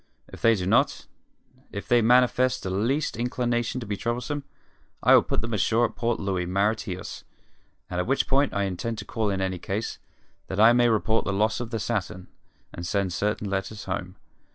If 0.29 0.41
they 0.41 0.55
do 0.55 0.65
not 0.65 1.05
if 1.71 1.87
they 1.87 2.01
manifest 2.01 2.63
the 2.63 2.71
least 2.71 3.15
inclination 3.17 3.79
to 3.81 3.85
be 3.85 3.95
troublesome 3.95 4.43
I 5.03 5.13
will 5.13 5.21
put 5.21 5.41
them 5.41 5.53
ashore 5.53 5.85
at 5.85 5.95
Port 5.95 6.19
Louis, 6.19 6.47
Mauritius, 6.47 7.23
at 7.87 8.07
which 8.07 8.27
port 8.27 8.51
I 8.51 8.63
intend 8.63 8.97
to 8.97 9.05
call 9.05 9.29
in 9.29 9.41
any 9.41 9.59
case, 9.59 9.99
that 10.47 10.59
I 10.59 10.73
may 10.73 10.89
report 10.89 11.25
the 11.25 11.31
loss 11.33 11.59
of 11.59 11.69
the 11.69 11.77
Saturn, 11.77 12.29
and 12.73 12.83
send 12.83 13.13
certain 13.13 13.47
letters 13.47 13.83
home. 13.83 14.15